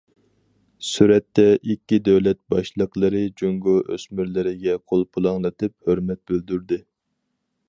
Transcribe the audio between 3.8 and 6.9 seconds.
ئۆسمۈرلىرىگە قول پۇلاڭلىتىپ ھۆرمەت بىلدۈردى.